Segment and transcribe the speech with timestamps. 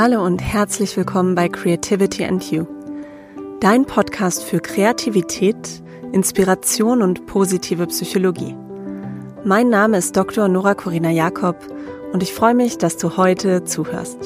[0.00, 2.68] Hallo und herzlich willkommen bei Creativity and You,
[3.58, 5.82] dein Podcast für Kreativität,
[6.12, 8.54] Inspiration und positive Psychologie.
[9.44, 10.46] Mein Name ist Dr.
[10.46, 11.56] Nora Corina Jakob
[12.12, 14.18] und ich freue mich, dass du heute zuhörst.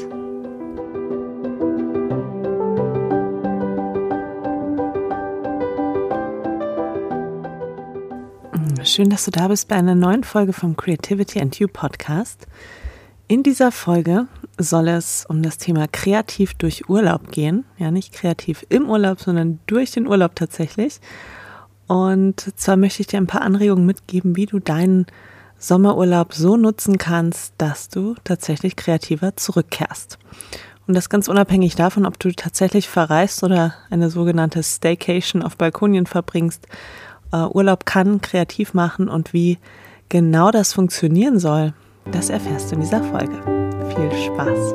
[8.84, 12.46] Schön, dass du da bist bei einer neuen Folge vom Creativity and You Podcast.
[13.26, 14.26] In dieser Folge
[14.58, 17.64] soll es um das Thema kreativ durch Urlaub gehen.
[17.78, 21.00] Ja, nicht kreativ im Urlaub, sondern durch den Urlaub tatsächlich.
[21.86, 25.06] Und zwar möchte ich dir ein paar Anregungen mitgeben, wie du deinen
[25.58, 30.18] Sommerurlaub so nutzen kannst, dass du tatsächlich kreativer zurückkehrst.
[30.86, 36.06] Und das ganz unabhängig davon, ob du tatsächlich verreist oder eine sogenannte Staycation auf Balkonien
[36.06, 36.66] verbringst.
[37.34, 39.58] Uh, Urlaub kann kreativ machen und wie
[40.08, 41.72] genau das funktionieren soll,
[42.10, 43.61] das erfährst du in dieser Folge.
[43.94, 44.74] Viel Spaß!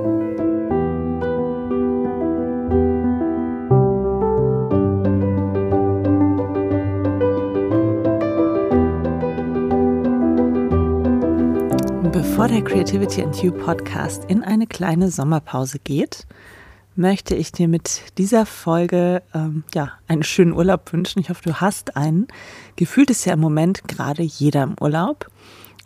[12.11, 16.27] Bevor der Creativity and You Podcast in eine kleine Sommerpause geht,
[16.95, 21.21] möchte ich dir mit dieser Folge ähm, ja einen schönen Urlaub wünschen.
[21.21, 22.27] Ich hoffe, du hast einen.
[22.75, 25.25] Gefühlt ist ja im Moment gerade jeder im Urlaub.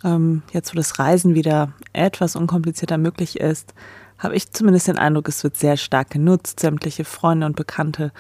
[0.04, 3.74] Ähm, jetzt, wo das Reisen wieder etwas unkomplizierter möglich ist,
[4.18, 6.60] habe ich zumindest den Eindruck, es wird sehr stark genutzt.
[6.60, 8.12] Sämtliche Freunde und Bekannte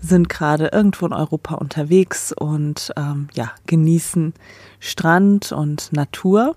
[0.00, 4.34] sind gerade irgendwo in Europa unterwegs und ähm, ja, genießen
[4.78, 6.54] Strand und Natur.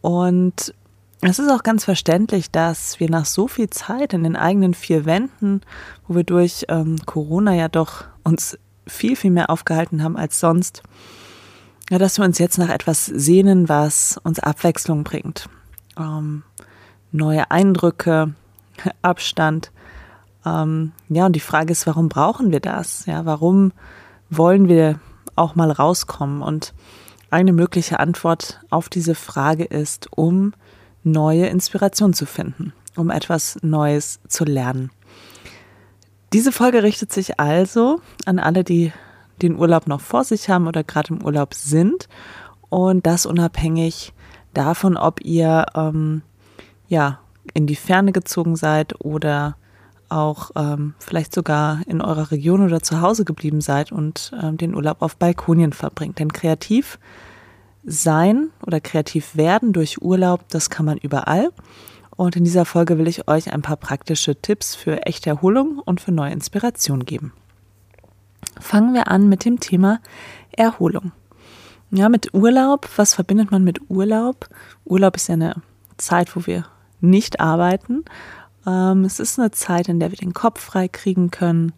[0.00, 0.72] Und
[1.20, 5.04] es ist auch ganz verständlich, dass wir nach so viel Zeit in den eigenen vier
[5.04, 5.60] Wänden,
[6.06, 10.82] wo wir durch ähm, Corona ja doch uns viel, viel mehr aufgehalten haben als sonst,
[11.92, 15.50] ja, dass wir uns jetzt nach etwas sehnen, was uns Abwechslung bringt.
[15.98, 16.42] Ähm,
[17.10, 18.32] neue Eindrücke,
[19.02, 19.72] Abstand.
[20.46, 23.04] Ähm, ja, und die Frage ist, warum brauchen wir das?
[23.04, 23.72] Ja, warum
[24.30, 25.00] wollen wir
[25.36, 26.40] auch mal rauskommen?
[26.40, 26.72] Und
[27.28, 30.54] eine mögliche Antwort auf diese Frage ist, um
[31.04, 34.90] neue Inspiration zu finden, um etwas Neues zu lernen.
[36.32, 38.94] Diese Folge richtet sich also an alle, die
[39.40, 42.08] den Urlaub noch vor sich haben oder gerade im Urlaub sind.
[42.68, 44.12] Und das unabhängig
[44.54, 46.22] davon, ob ihr ähm,
[46.88, 47.20] ja
[47.54, 49.56] in die Ferne gezogen seid oder
[50.08, 54.74] auch ähm, vielleicht sogar in eurer Region oder zu Hause geblieben seid und ähm, den
[54.74, 56.18] Urlaub auf Balkonien verbringt.
[56.18, 56.98] Denn kreativ
[57.84, 61.50] sein oder kreativ werden durch Urlaub, das kann man überall.
[62.14, 66.00] Und in dieser Folge will ich euch ein paar praktische Tipps für echte Erholung und
[66.00, 67.32] für neue Inspiration geben.
[68.62, 70.00] Fangen wir an mit dem Thema
[70.52, 71.12] Erholung.
[71.90, 74.48] Ja, mit Urlaub, was verbindet man mit Urlaub?
[74.84, 75.56] Urlaub ist ja eine
[75.98, 76.64] Zeit, wo wir
[77.00, 78.04] nicht arbeiten.
[78.66, 81.72] Ähm, es ist eine Zeit, in der wir den Kopf frei kriegen können,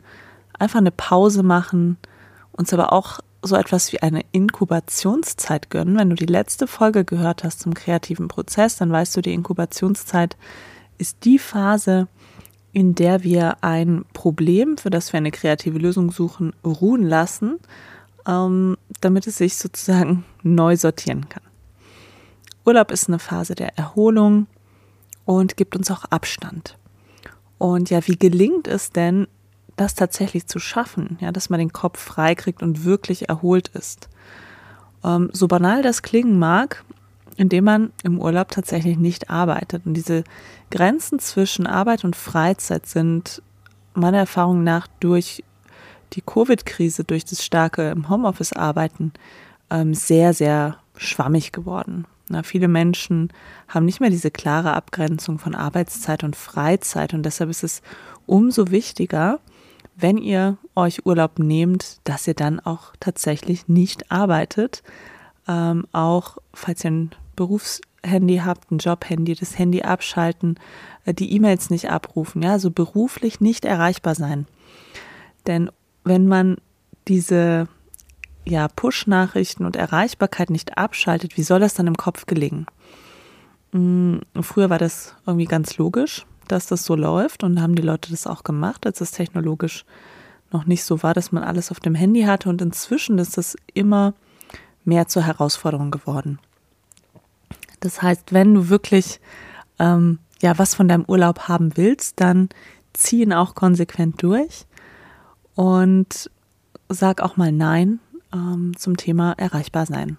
[0.59, 1.97] einfach eine Pause machen,
[2.53, 5.99] uns aber auch so etwas wie eine Inkubationszeit gönnen.
[5.99, 10.37] Wenn du die letzte Folge gehört hast zum kreativen Prozess, dann weißt du, die Inkubationszeit
[10.99, 12.09] ist die Phase,
[12.75, 17.61] in der wir ein Problem, für das wir eine kreative Lösung suchen, ruhen lassen,
[18.27, 21.45] ähm, damit es sich sozusagen neu sortieren kann.
[22.67, 24.49] Urlaub ist eine Phase der Erholung
[25.25, 26.77] und gibt uns auch Abstand.
[27.59, 29.29] Und ja, wie gelingt es denn,
[29.77, 34.09] das tatsächlich zu schaffen, ja, dass man den Kopf frei kriegt und wirklich erholt ist?
[35.05, 36.85] Ähm, so banal das klingen mag,
[37.37, 39.87] indem man im Urlaub tatsächlich nicht arbeitet.
[39.87, 40.25] Und diese
[40.71, 43.43] Grenzen zwischen Arbeit und Freizeit sind
[43.95, 45.45] meiner Erfahrung nach durch
[46.13, 49.13] die Covid-Krise, durch das starke im Homeoffice arbeiten,
[49.71, 52.07] ähm, sehr, sehr schwammig geworden.
[52.29, 53.31] Na, viele Menschen
[53.69, 57.83] haben nicht mehr diese klare Abgrenzung von Arbeitszeit und Freizeit und deshalb ist es
[58.27, 59.41] umso wichtiger,
[59.97, 64.83] wenn ihr euch Urlaub nehmt, dass ihr dann auch tatsächlich nicht arbeitet,
[65.47, 67.11] ähm, auch falls ihr ein
[68.05, 70.59] Berufshandy habt, ein Jobhandy, das Handy abschalten,
[71.05, 74.47] äh, die E-Mails nicht abrufen, ja, so beruflich nicht erreichbar sein.
[75.47, 75.71] Denn
[76.05, 76.57] wenn man
[77.09, 77.67] diese
[78.47, 82.67] ja, Push-Nachrichten und Erreichbarkeit nicht abschaltet, wie soll das dann im Kopf gelingen?
[83.73, 88.11] Hm, früher war das irgendwie ganz logisch, dass das so läuft und haben die Leute
[88.11, 89.87] das auch gemacht, als es technologisch
[90.53, 93.57] noch nicht so war, dass man alles auf dem Handy hatte und inzwischen ist das
[93.73, 94.13] immer
[94.85, 96.39] mehr zur Herausforderung geworden.
[97.85, 99.21] Das heißt, wenn du wirklich
[99.79, 102.49] ähm, ja was von deinem Urlaub haben willst, dann
[102.95, 104.65] zieh ihn auch konsequent durch
[105.55, 106.31] und
[106.89, 108.01] sag auch mal Nein
[108.33, 110.17] ähm, zum Thema erreichbar sein.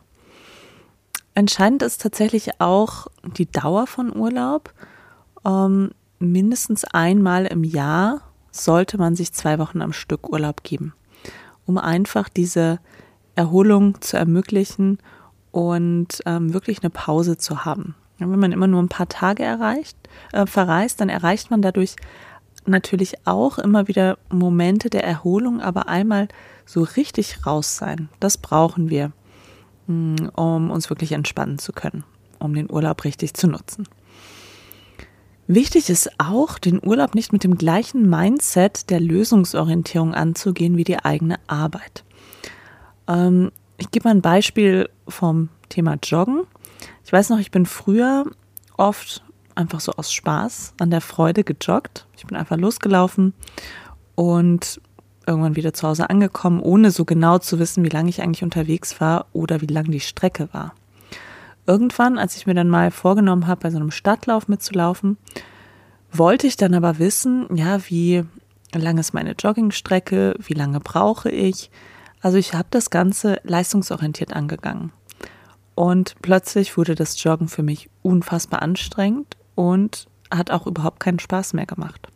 [1.34, 4.72] Entscheidend ist tatsächlich auch die Dauer von Urlaub.
[5.44, 5.90] Ähm,
[6.20, 8.22] mindestens einmal im Jahr
[8.52, 10.94] sollte man sich zwei Wochen am Stück Urlaub geben,
[11.66, 12.80] um einfach diese
[13.34, 15.00] Erholung zu ermöglichen
[15.56, 17.96] und ähm, wirklich eine Pause zu haben.
[18.18, 19.98] Wenn man immer nur ein paar Tage erreicht,
[20.34, 21.96] äh, verreist, dann erreicht man dadurch
[22.66, 26.28] natürlich auch immer wieder Momente der Erholung, aber einmal
[26.66, 29.14] so richtig raus sein, das brauchen wir,
[29.88, 32.04] mm, um uns wirklich entspannen zu können,
[32.38, 33.88] um den Urlaub richtig zu nutzen.
[35.48, 41.00] Wichtig ist auch, den Urlaub nicht mit dem gleichen Mindset der Lösungsorientierung anzugehen wie die
[41.00, 42.04] eigene Arbeit.
[43.08, 46.44] Ähm, ich gebe mal ein Beispiel vom Thema Joggen.
[47.04, 48.26] Ich weiß noch, ich bin früher
[48.78, 49.24] oft
[49.56, 52.08] einfach so aus Spaß an der Freude gejoggt.
[52.18, 53.34] Ich bin einfach losgelaufen
[54.16, 54.82] und
[55.28, 59.02] irgendwann wieder zu Hause angekommen, ohne so genau zu wissen, wie lange ich eigentlich unterwegs
[59.02, 60.74] war oder wie lang die Strecke war.
[61.66, 65.18] Irgendwann, als ich mir dann mal vorgenommen habe, bei so einem Stadtlauf mitzulaufen,
[66.12, 68.24] wollte ich dann aber wissen, ja, wie
[68.74, 71.72] lang ist meine Joggingstrecke, wie lange brauche ich.
[72.26, 74.92] Also ich habe das Ganze leistungsorientiert angegangen.
[75.76, 81.54] Und plötzlich wurde das Joggen für mich unfassbar anstrengend und hat auch überhaupt keinen Spaß
[81.54, 82.08] mehr gemacht.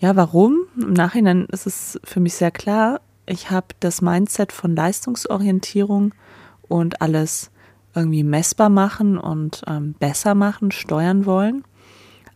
[0.00, 0.66] Ja, warum?
[0.78, 6.12] Im Nachhinein ist es für mich sehr klar, ich habe das Mindset von Leistungsorientierung
[6.68, 7.50] und alles
[7.94, 11.64] irgendwie messbar machen und ähm, besser machen, steuern wollen,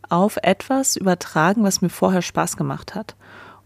[0.09, 3.15] auf etwas übertragen, was mir vorher Spaß gemacht hat.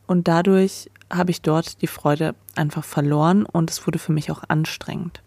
[0.05, 4.43] Und dadurch habe ich dort die Freude einfach verloren und es wurde für mich auch
[4.47, 5.21] anstrengend.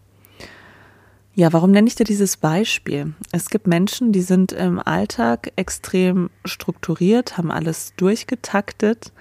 [1.35, 3.13] Ja, warum nenne ich dir dieses Beispiel?
[3.31, 9.11] Es gibt Menschen, die sind im Alltag extrem strukturiert, haben alles durchgetaktet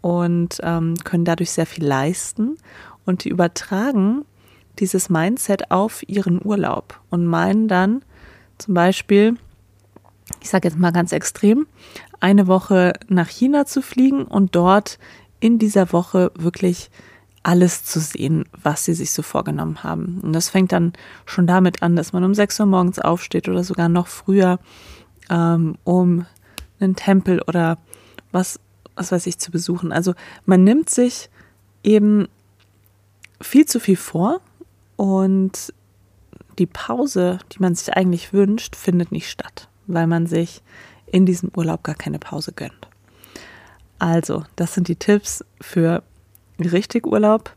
[0.00, 2.56] und ähm, können dadurch sehr viel leisten
[3.04, 4.24] und die übertragen
[4.78, 8.02] dieses Mindset auf ihren Urlaub und meinen dann
[8.56, 9.36] zum Beispiel,
[10.40, 11.66] ich sage jetzt mal ganz extrem,
[12.20, 14.98] eine Woche nach China zu fliegen und dort
[15.40, 16.90] in dieser Woche wirklich
[17.42, 20.20] alles zu sehen, was sie sich so vorgenommen haben.
[20.22, 20.92] Und das fängt dann
[21.24, 24.58] schon damit an, dass man um 6 Uhr morgens aufsteht oder sogar noch früher,
[25.30, 26.26] ähm, um
[26.78, 27.78] einen Tempel oder
[28.30, 28.60] was,
[28.94, 29.92] was weiß ich zu besuchen.
[29.92, 30.14] Also
[30.44, 31.30] man nimmt sich
[31.82, 32.28] eben
[33.40, 34.40] viel zu viel vor
[34.96, 35.72] und
[36.58, 40.62] die Pause, die man sich eigentlich wünscht, findet nicht statt, weil man sich
[41.06, 42.89] in diesem Urlaub gar keine Pause gönnt.
[44.00, 46.02] Also, das sind die Tipps für
[46.58, 47.54] richtig Urlaub,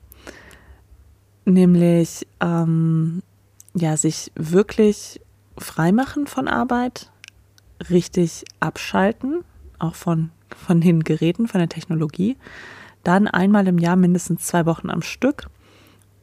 [1.46, 3.24] nämlich ähm,
[3.74, 5.22] ja, sich wirklich
[5.58, 7.10] freimachen von Arbeit,
[7.90, 9.46] richtig abschalten,
[9.80, 12.36] auch von, von den Geräten, von der Technologie,
[13.06, 15.50] dann einmal im Jahr mindestens zwei Wochen am Stück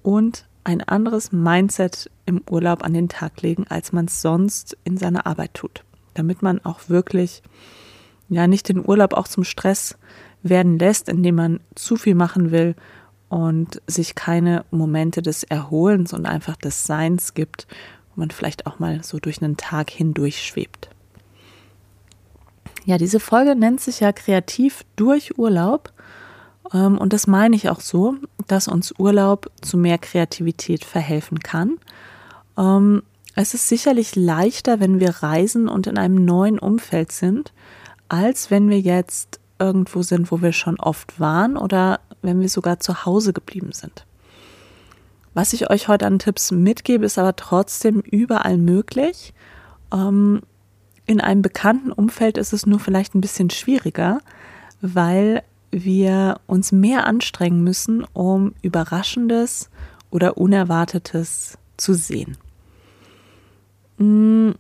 [0.02, 4.98] und ein anderes Mindset im Urlaub an den Tag legen, als man es sonst in
[4.98, 5.82] seiner Arbeit tut,
[6.12, 7.42] damit man auch wirklich
[8.30, 9.98] ja nicht den Urlaub auch zum Stress
[10.42, 12.74] werden lässt, indem man zu viel machen will
[13.28, 17.66] und sich keine Momente des Erholens und einfach des Seins gibt,
[18.14, 20.90] wo man vielleicht auch mal so durch einen Tag hindurch schwebt.
[22.84, 25.92] Ja, diese Folge nennt sich ja Kreativ durch Urlaub.
[26.72, 28.16] Ähm, und das meine ich auch so,
[28.46, 31.78] dass uns Urlaub zu mehr Kreativität verhelfen kann.
[32.56, 33.02] Ähm,
[33.36, 37.52] es ist sicherlich leichter, wenn wir reisen und in einem neuen Umfeld sind,
[38.10, 42.80] als wenn wir jetzt irgendwo sind, wo wir schon oft waren oder wenn wir sogar
[42.80, 44.04] zu Hause geblieben sind.
[45.32, 49.32] Was ich euch heute an Tipps mitgebe, ist aber trotzdem überall möglich.
[49.92, 50.40] Ähm,
[51.06, 54.20] in einem bekannten Umfeld ist es nur vielleicht ein bisschen schwieriger,
[54.80, 59.70] weil wir uns mehr anstrengen müssen, um Überraschendes
[60.10, 62.36] oder Unerwartetes zu sehen.
[63.98, 64.50] Mm,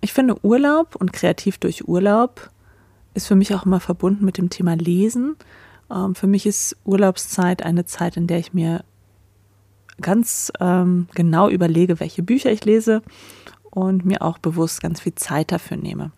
[0.00, 2.50] ich finde Urlaub und kreativ durch Urlaub
[3.16, 5.36] ist für mich auch immer verbunden mit dem Thema Lesen.
[5.90, 8.84] Ähm, für mich ist Urlaubszeit eine Zeit, in der ich mir
[10.00, 13.02] ganz ähm, genau überlege, welche Bücher ich lese
[13.70, 16.12] und mir auch bewusst ganz viel Zeit dafür nehme.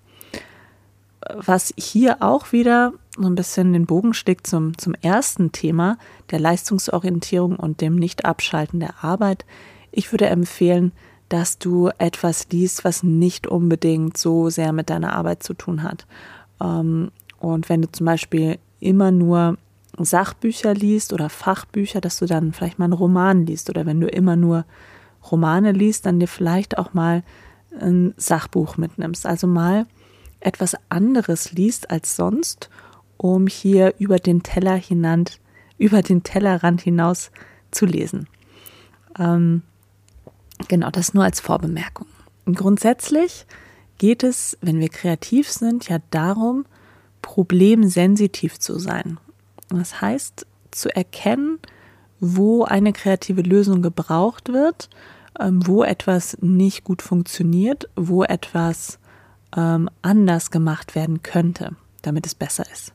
[1.34, 5.98] Was hier auch wieder so ein bisschen den Bogen schlägt zum, zum ersten Thema,
[6.30, 9.44] der Leistungsorientierung und dem Nicht-Abschalten der Arbeit.
[9.90, 10.92] Ich würde empfehlen,
[11.28, 16.06] dass du etwas liest, was nicht unbedingt so sehr mit deiner Arbeit zu tun hat.
[16.60, 19.56] Ähm, und wenn du zum Beispiel immer nur
[19.98, 24.08] Sachbücher liest oder Fachbücher, dass du dann vielleicht mal einen Roman liest oder wenn du
[24.08, 24.64] immer nur
[25.30, 27.22] Romane liest, dann dir vielleicht auch mal
[27.80, 29.26] ein Sachbuch mitnimmst.
[29.26, 29.86] Also mal
[30.40, 32.70] etwas anderes liest als sonst,
[33.16, 35.40] um hier über den Teller hinand,
[35.76, 37.30] über den Tellerrand hinaus
[37.70, 38.28] zu lesen.
[39.18, 39.62] Ähm,
[40.68, 42.06] genau, das nur als Vorbemerkung.
[42.46, 43.46] Und grundsätzlich
[43.98, 46.64] geht es, wenn wir kreativ sind, ja darum,
[47.22, 49.18] problemsensitiv zu sein.
[49.68, 51.58] Das heißt, zu erkennen,
[52.20, 54.88] wo eine kreative Lösung gebraucht wird,
[55.38, 58.98] ähm, wo etwas nicht gut funktioniert, wo etwas
[59.56, 62.92] ähm, anders gemacht werden könnte, damit es besser ist.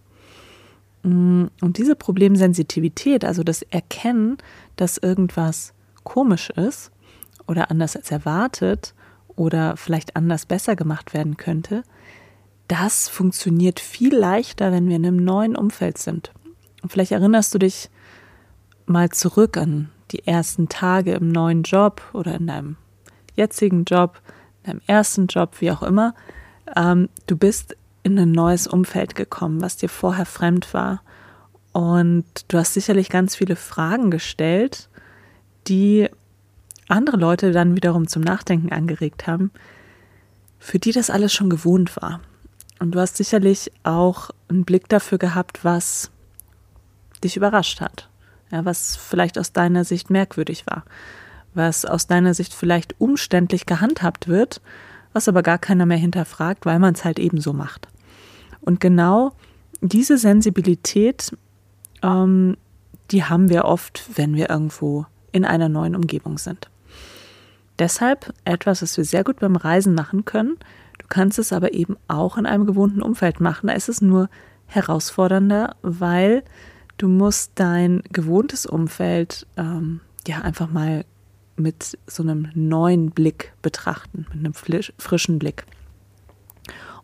[1.03, 4.38] Mm, und diese Problemsensitivität, also das Erkennen,
[4.75, 6.91] dass irgendwas komisch ist
[7.48, 8.93] oder anders als erwartet
[9.36, 11.84] oder vielleicht anders besser gemacht werden könnte,
[12.68, 16.32] das funktioniert viel leichter, wenn wir in einem neuen Umfeld sind.
[16.82, 17.90] Und vielleicht erinnerst du dich
[18.86, 22.75] mal zurück an die ersten Tage im neuen Job oder in deinem
[23.36, 24.22] jetzigen Job,
[24.63, 26.13] in deinem ersten Job, wie auch immer.
[26.75, 31.02] Ähm, du bist in ein neues Umfeld gekommen, was dir vorher fremd war.
[31.72, 34.90] Und du hast sicherlich ganz viele Fragen gestellt,
[35.68, 36.10] die
[36.93, 39.51] andere Leute dann wiederum zum Nachdenken angeregt haben,
[40.59, 42.21] für die das alles schon gewohnt war.
[42.79, 46.12] Und du hast sicherlich auch einen Blick dafür gehabt, was
[47.23, 48.09] dich überrascht hat.
[48.51, 50.83] Ja, was vielleicht aus deiner Sicht merkwürdig war.
[51.53, 54.62] Was aus deiner Sicht vielleicht umständlich gehandhabt wird,
[55.12, 57.88] was aber gar keiner mehr hinterfragt, weil man es halt ebenso macht.
[58.62, 59.33] Und genau
[59.81, 61.35] diese Sensibilität,
[62.01, 62.57] ähm,
[63.12, 66.69] die haben wir oft, wenn wir irgendwo in einer neuen Umgebung sind.
[67.80, 70.58] Deshalb etwas, was wir sehr gut beim Reisen machen können,
[71.03, 73.68] Du kannst es aber eben auch in einem gewohnten Umfeld machen.
[73.68, 74.30] Da ist es nur
[74.68, 76.44] herausfordernder, weil
[76.98, 81.06] du musst dein gewohntes Umfeld ähm, ja einfach mal
[81.56, 85.65] mit so einem neuen Blick betrachten, mit einem frischen Blick.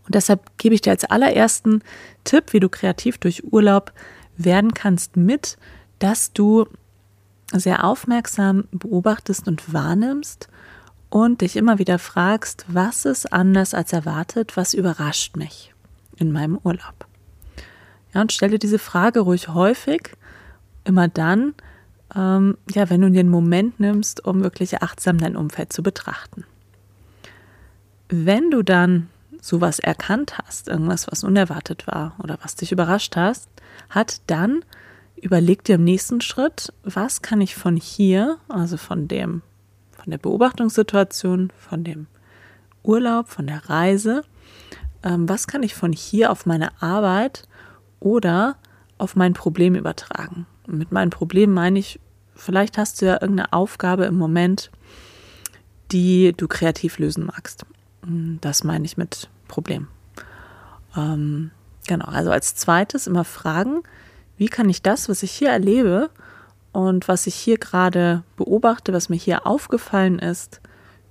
[0.05, 1.83] Und deshalb gebe ich dir als allerersten
[2.23, 3.93] Tipp, wie du kreativ durch Urlaub
[4.37, 5.57] werden kannst, mit,
[5.99, 6.65] dass du
[7.53, 10.49] sehr aufmerksam beobachtest und wahrnimmst
[11.09, 15.73] und dich immer wieder fragst, was ist anders als erwartet, was überrascht mich
[16.17, 17.07] in meinem Urlaub.
[18.13, 20.11] Ja, und stelle diese Frage ruhig häufig,
[20.83, 21.53] immer dann,
[22.15, 26.45] ähm, ja, wenn du dir einen Moment nimmst, um wirklich achtsam dein Umfeld zu betrachten.
[28.09, 29.09] Wenn du dann
[29.41, 33.49] sowas erkannt hast, irgendwas, was unerwartet war oder was dich überrascht hast,
[33.89, 34.63] hat, dann
[35.21, 39.41] überleg dir im nächsten Schritt, was kann ich von hier, also von dem
[39.99, 42.07] von der Beobachtungssituation, von dem
[42.83, 44.23] Urlaub, von der Reise.
[45.03, 47.47] Ähm, was kann ich von hier auf meine Arbeit
[47.99, 48.55] oder
[48.97, 50.47] auf mein Problem übertragen?
[50.65, 51.99] Und mit meinem Problem meine ich,
[52.33, 54.71] vielleicht hast du ja irgendeine Aufgabe im Moment,
[55.91, 57.65] die du kreativ lösen magst.
[58.03, 59.87] Hm, das meine ich mit Problem.
[60.95, 61.51] Ähm,
[61.87, 63.83] genau, also als zweites immer fragen,
[64.39, 66.09] wie kann ich das, was ich hier erlebe,
[66.71, 70.61] und was ich hier gerade beobachte, was mir hier aufgefallen ist,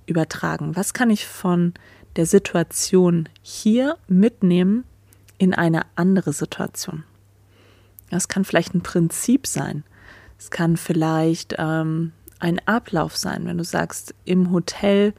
[0.05, 0.75] übertragen.
[0.75, 1.73] Was kann ich von
[2.15, 4.85] der Situation hier mitnehmen
[5.37, 7.03] in eine andere Situation?
[8.09, 9.83] Das kann vielleicht ein Prinzip sein.
[10.37, 15.13] Es kann vielleicht ähm, ein Ablauf sein, wenn du sagst, im Hotel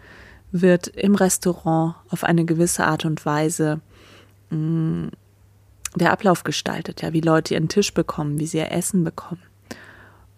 [0.50, 3.80] wird im Restaurant auf eine gewisse Art und Weise
[4.48, 5.10] mh, mm,
[5.96, 9.42] der Ablauf gestaltet, ja, wie Leute ihren Tisch bekommen, wie sie ihr Essen bekommen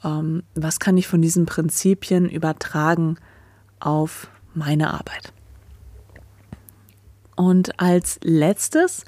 [0.05, 3.17] ähm, was kann ich von diesen Prinzipien übertragen
[3.81, 5.33] auf meine Arbeit.
[7.37, 9.05] Und als letztes,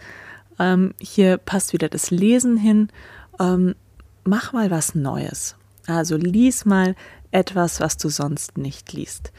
[0.58, 2.88] ähm, hier passt wieder das Lesen hin,
[3.38, 3.74] ähm,
[4.24, 5.56] mach mal was Neues.
[5.86, 6.96] Also lies mal
[7.30, 9.32] etwas, was du sonst nicht liest.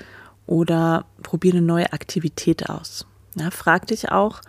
[0.45, 3.07] Oder probiere eine neue Aktivität aus.
[3.35, 4.41] Ja, frag dich auch,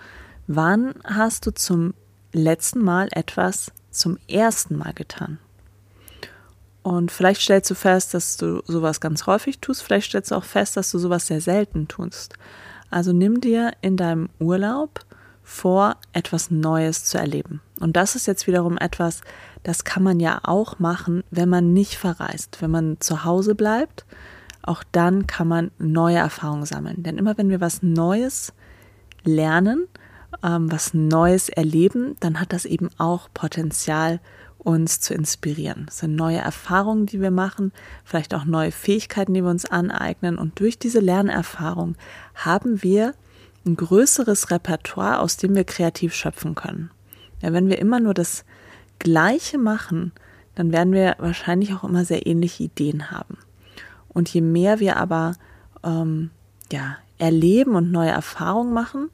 [0.47, 1.95] wann hast du zum
[2.37, 5.39] letzten Mal etwas zum ersten Mal getan?
[6.83, 10.45] Und vielleicht stellst du fest, dass du sowas ganz häufig tust, vielleicht stellst du auch
[10.45, 12.35] fest, dass du sowas sehr selten tust.
[12.91, 15.01] Also nimm dir in deinem Urlaub
[15.43, 17.61] vor, etwas Neues zu erleben.
[17.81, 19.23] Und das ist jetzt wiederum etwas,
[19.63, 24.05] das kann man ja auch machen, wenn man nicht verreist, wenn man zu Hause bleibt.
[24.63, 27.03] Auch dann kann man neue Erfahrungen sammeln.
[27.03, 28.53] Denn immer wenn wir was Neues
[29.25, 29.89] lernen,
[30.43, 34.21] ähm, was Neues erleben, dann hat das eben auch Potenzial
[34.59, 35.85] uns zu inspirieren.
[35.87, 37.73] Das sind neue Erfahrungen, die wir machen,
[38.05, 40.39] vielleicht auch neue Fähigkeiten, die wir uns aneignen.
[40.39, 41.95] Und durch diese Lernerfahrung
[42.35, 43.15] haben wir
[43.65, 46.91] ein größeres Repertoire, aus dem wir kreativ schöpfen können.
[47.43, 48.45] Ja, wenn wir immer nur das
[48.99, 50.13] Gleiche machen,
[50.57, 53.39] dann werden wir wahrscheinlich auch immer sehr ähnliche Ideen haben.
[54.09, 55.35] Und je mehr wir aber
[55.85, 56.31] ähm,
[56.73, 59.11] ja, erleben und neue Erfahrungen machen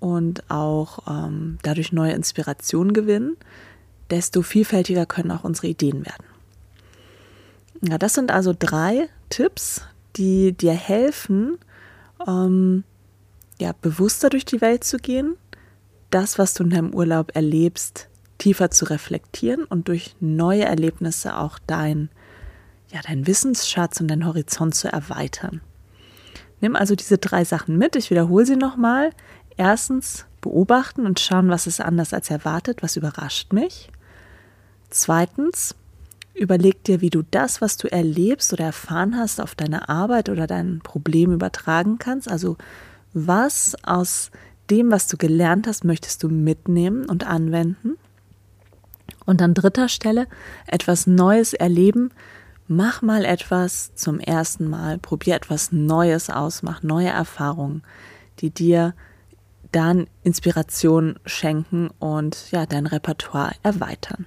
[0.00, 3.36] und auch ähm, dadurch neue Inspirationen gewinnen,
[4.10, 6.24] desto vielfältiger können auch unsere Ideen werden.
[7.82, 9.82] Ja, das sind also drei Tipps,
[10.16, 11.58] die dir helfen,
[12.26, 12.84] ähm,
[13.60, 15.36] ja, bewusster durch die Welt zu gehen,
[16.10, 21.58] das, was du in deinem Urlaub erlebst, tiefer zu reflektieren und durch neue Erlebnisse auch
[21.66, 22.10] dein,
[22.92, 25.60] ja, dein Wissensschatz und dein Horizont zu erweitern.
[26.60, 27.96] Nimm also diese drei Sachen mit.
[27.96, 29.10] Ich wiederhole sie nochmal.
[29.56, 33.90] Erstens beobachten und schauen, was ist anders als erwartet, was überrascht mich.
[34.90, 35.74] Zweitens,
[36.34, 40.46] überleg dir, wie du das, was du erlebst oder erfahren hast, auf deine Arbeit oder
[40.46, 42.30] dein Problem übertragen kannst.
[42.30, 42.56] Also
[43.12, 44.30] was aus
[44.70, 47.96] dem, was du gelernt hast, möchtest du mitnehmen und anwenden.
[49.24, 50.28] Und an dritter Stelle
[50.66, 52.10] etwas Neues erleben.
[52.68, 57.82] Mach mal etwas zum ersten Mal, probier etwas Neues aus, mach neue Erfahrungen,
[58.40, 58.94] die dir
[59.76, 64.24] dann Inspiration schenken und ja, dein Repertoire erweitern.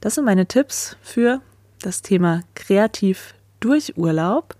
[0.00, 1.40] Das sind meine Tipps für
[1.80, 4.54] das Thema kreativ durch Urlaub.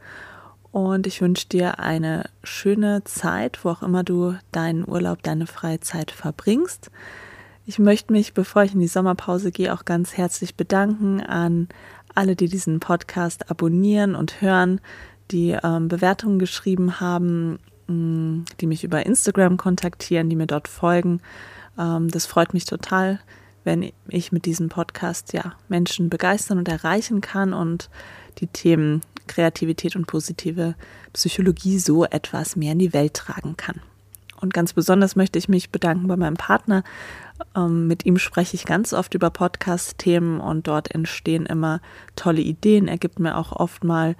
[0.73, 6.11] Und ich wünsche dir eine schöne Zeit, wo auch immer du deinen Urlaub, deine Freizeit
[6.11, 6.91] verbringst.
[7.67, 11.69] Ich möchte mich, bevor ich in die Sommerpause gehe, auch ganz herzlich bedanken an
[12.15, 14.81] alle, die diesen Podcast abonnieren und hören,
[15.31, 21.21] die ähm, Bewertungen geschrieben haben, die mich über Instagram kontaktieren, die mir dort folgen.
[21.79, 23.21] Ähm, das freut mich total,
[23.65, 27.91] wenn ich mit diesem Podcast ja Menschen begeistern und erreichen kann und
[28.39, 30.75] die Themen Kreativität und positive
[31.13, 33.81] Psychologie so etwas mehr in die Welt tragen kann.
[34.41, 36.85] Und ganz besonders möchte ich mich bedanken bei meinem Partner.
[37.57, 41.81] Ähm, mit ihm spreche ich ganz oft über Podcast-Themen und dort entstehen immer
[42.15, 42.87] tolle Ideen.
[42.89, 44.17] Er gibt mir auch oft mal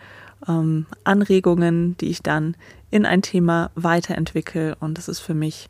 [0.49, 2.57] ähm, Anregungen, die ich dann
[2.91, 4.77] in ein Thema weiterentwickle.
[4.81, 5.69] Und das ist für mich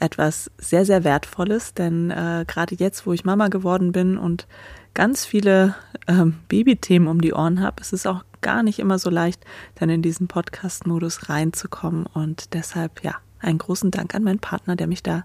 [0.00, 4.46] etwas sehr, sehr Wertvolles, denn äh, gerade jetzt, wo ich Mama geworden bin und
[4.92, 5.74] ganz viele
[6.06, 9.44] ähm, Babythemen um die Ohren habe, ist es auch gar nicht immer so leicht,
[9.76, 12.06] dann in diesen Podcast-Modus reinzukommen.
[12.06, 15.24] Und deshalb, ja, einen großen Dank an meinen Partner, der mich da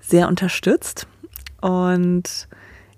[0.00, 1.06] sehr unterstützt.
[1.60, 2.48] Und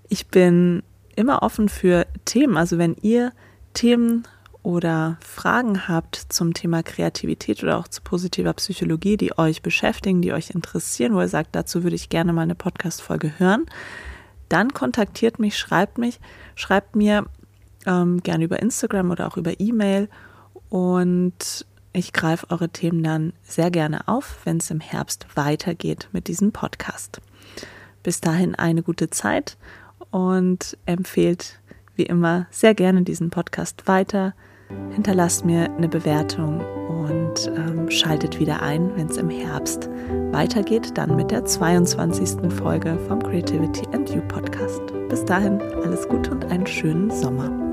[0.09, 0.83] ich bin
[1.15, 2.57] immer offen für Themen.
[2.57, 3.31] Also wenn ihr
[3.73, 4.27] Themen
[4.63, 10.33] oder Fragen habt zum Thema Kreativität oder auch zu positiver Psychologie, die euch beschäftigen, die
[10.33, 13.65] euch interessieren, wo ihr sagt, dazu würde ich gerne mal eine Podcast-Folge hören,
[14.47, 16.19] dann kontaktiert mich, schreibt mich,
[16.55, 17.25] schreibt mir
[17.85, 20.09] ähm, gerne über Instagram oder auch über E-Mail
[20.69, 26.27] und ich greife eure Themen dann sehr gerne auf, wenn es im Herbst weitergeht mit
[26.27, 27.21] diesem Podcast.
[28.01, 29.57] Bis dahin eine gute Zeit
[30.09, 31.59] und empfehlt
[31.95, 34.33] wie immer sehr gerne diesen Podcast weiter
[34.93, 39.89] hinterlasst mir eine Bewertung und ähm, schaltet wieder ein, wenn es im Herbst
[40.31, 42.51] weitergeht, dann mit der 22.
[42.51, 44.81] Folge vom Creativity and You Podcast.
[45.09, 47.72] Bis dahin alles Gute und einen schönen Sommer.